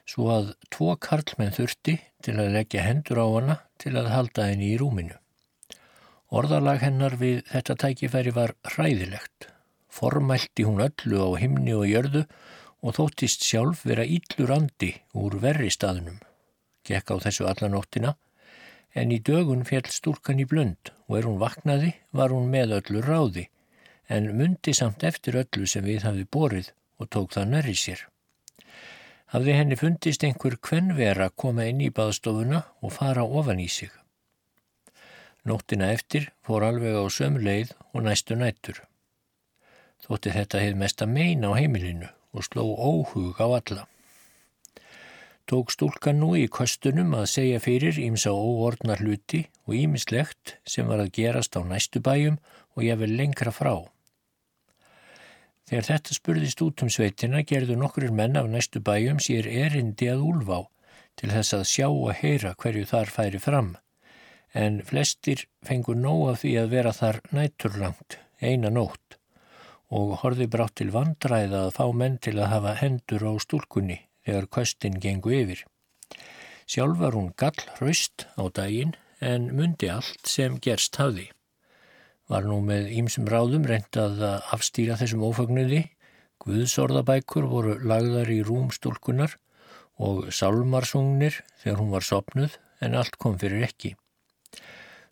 [0.06, 4.74] svo að tvo karlmenn þurfti til að leggja hendur á hana til að halda henni
[4.74, 5.18] í rúminu.
[6.36, 9.50] Orðalag hennar við þetta tækifæri var hræðilegt.
[9.94, 12.26] Formælti hún öllu á himni og jörðu
[12.86, 16.18] og þóttist sjálf vera íllur andi úr verri staðunum.
[16.86, 18.16] Gekk á þessu allanóttina
[18.96, 23.04] en í dögun fjall stúrkan í blönd og er hún vaknaði var hún með öllu
[23.06, 23.50] ráði
[24.08, 26.72] en myndi samt eftir öllu sem við hafi borið
[27.02, 28.06] og tók það nærri sér.
[29.34, 33.92] Hafði henni fundist einhver kvenvera koma inn í baðstofuna og fara ofan í sig.
[35.46, 38.80] Nóttina eftir fór alveg á sömu leið og næstu nættur.
[40.06, 43.84] Þótti þetta hefð mest að meina á heimilinu og sló óhug á alla.
[45.46, 51.04] Tók stúlkan nú í kostunum að segja fyrir ímsa óordnar hluti og ímislegt sem var
[51.04, 52.40] að gerast á næstu bæjum
[52.74, 53.76] og ég vil lengra frá.
[55.70, 60.26] Þegar þetta spurðist út um sveitina gerðu nokkur menn af næstu bæjum sér erindi að
[60.32, 60.64] úlfá
[61.14, 63.72] til þess að sjá og heyra hverju þar færi fram,
[64.66, 69.20] en flestir fengur nóg af því að vera þar nætturlangt, eina nótt,
[69.94, 74.50] og horfi brátt til vandræða að fá menn til að hafa hendur á stúlkunni þegar
[74.58, 75.64] kostin gengu yfir.
[76.66, 81.30] Sjálf var hún gall hraust á daginn en myndi allt sem gerst hafði
[82.32, 85.84] var nú með ímsum ráðum reyndað að afstýra þessum ófagnuði.
[86.46, 89.38] Guðsorðabækur voru lagðar í rúmstólkunar
[90.04, 93.94] og salmarsungnir þegar hún var sopnuð en allt kom fyrir ekki.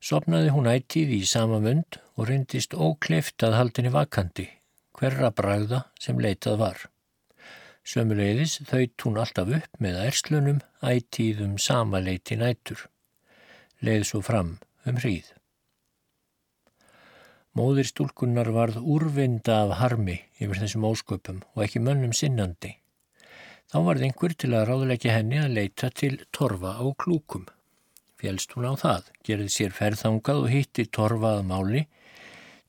[0.03, 4.49] Sopnaði hún ættið í sama mund og reyndist ókleift að haldinni vakandi,
[4.91, 6.81] hverra bragða sem leitað var.
[7.83, 12.85] Sömuleiðis þaut hún alltaf upp með erslunum ættið um sama leiti nætur.
[13.83, 14.53] Leið svo fram
[14.87, 15.33] um hríð.
[17.53, 22.71] Móðir stúlkunnar varð úrvinda af harmi yfir þessum ósköpum og ekki mönnum sinnandi.
[23.67, 27.43] Þá varð einhver til að ráðleggja henni að leita til torfa á klúkum.
[28.15, 31.83] Fjelst hún á það, gerði sér ferðangað og hitti torfað máli,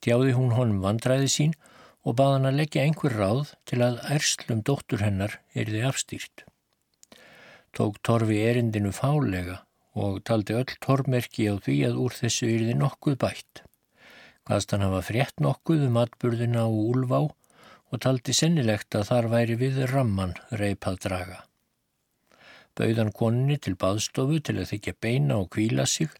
[0.03, 1.74] djáði hún honum vandræði sín og
[2.13, 6.45] bað hann að leggja einhver ráð til að erslum dóttur hennar erði afstýrt.
[7.73, 9.63] Tók torfi erindinu fálega
[9.95, 13.63] og taldi öll tormerki á því að úr þessu erði nokkuð bætt.
[14.45, 19.57] Hvaðst hann hafa frétt nokkuð um atburðina og úlvá og taldi sennilegt að þar væri
[19.65, 21.39] við ramman reipað draga.
[22.75, 26.11] Bauðan koninni til baðstofu til að þykja beina og kvíla sig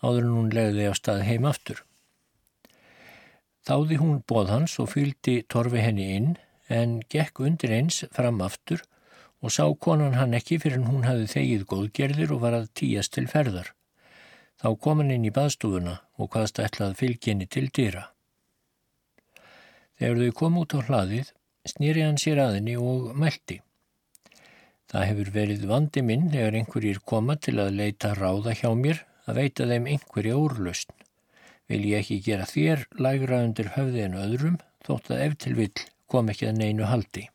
[0.00, 1.82] áður en hún legði á stað heim aftur.
[3.64, 6.32] Þáði hún bóð hans og fylgdi torfi henni inn
[6.68, 8.82] en gekk undir eins fram aftur
[9.44, 13.24] og sá konan hann ekki fyrir hún hafi þegið góðgerðir og var að tíast til
[13.28, 13.70] ferðar.
[14.60, 18.06] Þá kom hann inn í baðstúfuna og hvaðst ætlað fylginni til dýra.
[20.00, 21.32] Þegar þau kom út á hlaðið,
[21.68, 23.60] snýri hann sér aðinni og mælti.
[24.90, 29.40] Það hefur verið vandi minn þegar einhverjir koma til að leita ráða hjá mér að
[29.40, 31.03] veita þeim einhverja úrlausn.
[31.70, 35.86] Vil ég ekki gera þér lægra undir höfði en öðrum þótt að ef til vill
[36.10, 37.28] kom ekki að neinu haldi.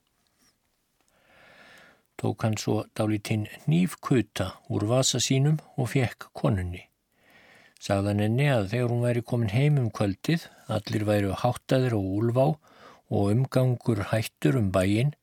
[2.19, 6.83] Tók hann svo dálítinn nýfkuta úr vasa sínum og fekk konunni.
[7.79, 12.45] Sagðan henni að þegar hún væri komin heim um kvöldið, allir væri háttaðir og úlvá
[13.09, 15.13] og umgangur hættur um bæin,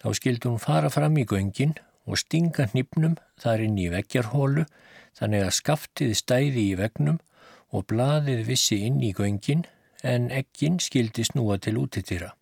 [0.00, 1.76] þá skildi hún fara fram í göngin
[2.08, 4.64] og stinga hnipnum þar inn í veggjarhólu
[5.20, 7.20] þannig að skaftið stæði í vegnum
[7.70, 9.64] og blaðið vissi inn í göngin
[10.02, 12.32] en ekkin skildi snúa til útitýra.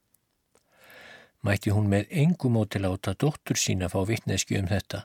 [1.43, 5.05] Mætti hún með engum ótil áta dóttur sína fá vittneski um þetta,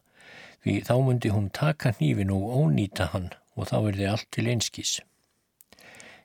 [0.64, 4.48] því þá myndi hún taka hnífin og ónýta hann og þá er þið allt til
[4.50, 4.94] einskís.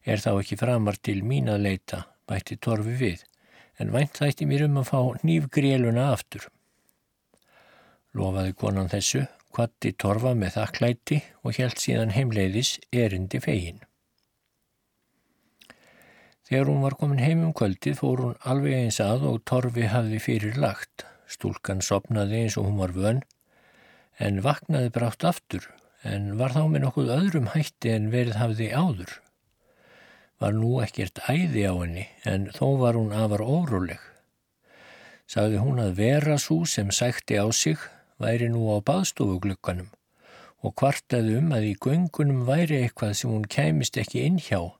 [0.04, 3.24] Er þá ekki framar til mín að leita, bætti torfi við,
[3.78, 6.48] en vænt þætti mér um að fá nýfgréluna aftur.
[8.16, 13.84] Lofaði konan þessu, kvatti torfa með þakklæti og helt síðan heimleiðis erindi fegin.
[16.48, 20.20] Þegar hún var komin heim um kvöldið fór hún alveg eins að og torfi hafði
[20.24, 21.04] fyrir lagt.
[21.28, 23.18] Stúlkan sopnaði eins og hún var vönn,
[24.16, 25.66] en vaknaði brátt aftur
[26.08, 29.12] en var þá með nokkuð öðrum hætti en verið hafði áður.
[30.40, 34.00] Var nú ekkert æði á henni en þó var hún afar óróleg.
[35.28, 37.76] Sagði hún að vera svo sem sækti á sig
[38.16, 39.92] væri nú á baðstofuglugganum
[40.64, 44.77] og kvartaði um að í göngunum væri eitthvað sem hún kæmist ekki inn hjá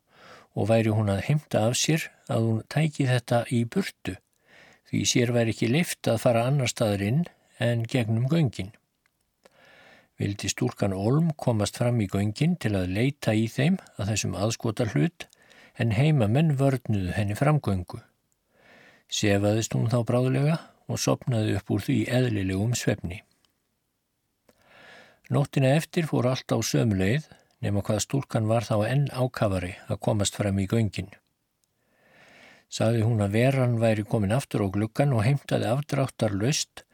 [0.55, 4.17] og væri hún að heimta af sér að hún tæki þetta í burtu
[4.89, 7.25] því sér væri ekki lift að fara annar staðar inn
[7.59, 8.73] en gegnum göngin
[10.19, 14.91] vildi stúlkan Olm komast fram í göngin til að leita í þeim að þessum aðskotar
[14.95, 15.29] hlut
[15.79, 18.03] en heimamenn vörnuðu henni framgöngu.
[19.09, 20.59] Sefaðist hún þá bráðulega
[20.91, 23.23] og sopnaði upp úr því eðlilegum svefni.
[25.31, 27.29] Nóttina eftir fór allt á sömuleið
[27.65, 31.11] nema hvað stúlkan var þá enn ákafari að komast fram í göngin.
[32.69, 36.85] Saði hún að veran væri komin aftur á gluggan og heimtaði afdráttar löst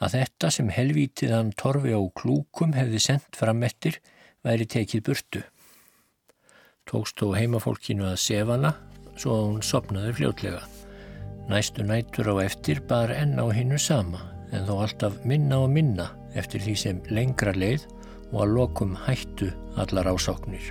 [0.00, 4.00] að þetta sem helvítiðan torfi á klúkum hefði sendt fram eftir
[4.44, 5.42] væri tekið burtu.
[6.88, 8.74] Tókst þó heimafólkinu að sefana
[9.14, 10.64] svo að hún sopnaði fljótlega.
[11.50, 16.10] Næstu nætur á eftir bar enn á hinnu sama en þó alltaf minna og minna
[16.34, 17.86] eftir því sem lengra leið
[18.32, 19.50] og að lokum hættu
[19.80, 20.70] allar ásóknir.